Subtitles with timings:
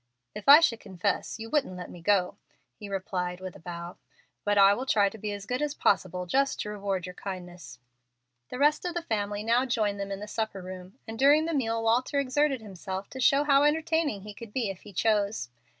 [0.33, 2.33] "If I should confess you wouldn't let me go,"
[2.73, 3.97] he replied with a bow.
[4.43, 7.77] "But I will try to be as good as possible, just to reward your kindness."
[8.49, 11.53] The rest of the family now joined them in the supper room, and during the
[11.53, 15.49] meal Walter exerted himself to show how entertaining he could be if he chose.